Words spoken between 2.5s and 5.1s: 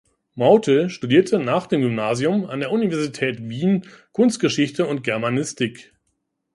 der Universität Wien Kunstgeschichte und